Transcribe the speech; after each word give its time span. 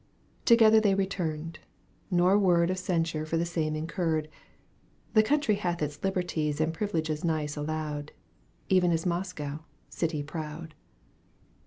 Together 0.45 0.79
they 0.81 0.95
returned, 0.95 1.59
nor 2.09 2.35
word 2.35 2.71
Of 2.71 2.79
censure 2.79 3.23
for 3.23 3.37
the 3.37 3.45
same 3.45 3.75
incurred; 3.75 4.29
The 5.13 5.21
country 5.21 5.53
hath 5.57 5.83
its 5.83 6.03
liberties 6.03 6.59
And 6.59 6.73
privileges 6.73 7.23
nice 7.23 7.55
allowed, 7.55 8.11
Even 8.67 8.91
as 8.91 9.05
Moscow, 9.05 9.59
city 9.89 10.23
proud. 10.23 10.73